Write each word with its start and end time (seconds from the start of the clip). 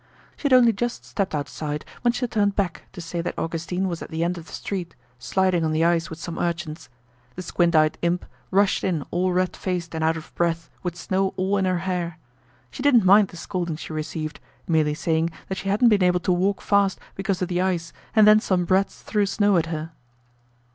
She 0.35 0.45
had 0.47 0.53
only 0.53 0.73
just 0.73 1.05
stepped 1.05 1.35
outside 1.35 1.85
when 2.01 2.11
she 2.11 2.25
turned 2.25 2.55
back 2.55 2.85
to 2.93 2.99
say 2.99 3.21
that 3.21 3.37
Augustine 3.37 3.87
was 3.87 4.01
at 4.01 4.09
the 4.09 4.23
end 4.23 4.35
of 4.35 4.47
the 4.47 4.51
street, 4.51 4.95
sliding 5.19 5.63
on 5.63 5.73
the 5.73 5.85
ice 5.85 6.09
with 6.09 6.17
some 6.17 6.39
urchins. 6.39 6.89
The 7.35 7.43
squint 7.43 7.75
eyed 7.75 7.99
imp 8.01 8.25
rushed 8.49 8.83
in 8.83 9.03
all 9.11 9.31
red 9.31 9.55
faced 9.55 9.93
and 9.93 10.03
out 10.03 10.17
of 10.17 10.33
breath 10.33 10.71
with 10.81 10.95
snow 10.95 11.35
all 11.37 11.55
in 11.57 11.65
her 11.65 11.77
hair. 11.85 12.17
She 12.71 12.81
didn't 12.81 13.05
mind 13.05 13.27
the 13.27 13.37
scolding 13.37 13.75
she 13.75 13.93
received, 13.93 14.39
merely 14.67 14.95
saying 14.95 15.29
that 15.49 15.59
she 15.59 15.69
hadn't 15.69 15.89
been 15.89 16.01
able 16.03 16.19
to 16.21 16.33
walk 16.33 16.61
fast 16.61 16.99
because 17.13 17.43
of 17.43 17.47
the 17.47 17.61
ice 17.61 17.93
and 18.15 18.25
then 18.25 18.39
some 18.39 18.65
brats 18.65 19.03
threw 19.03 19.27
snow 19.27 19.55
at 19.57 19.67
her. 19.67 19.91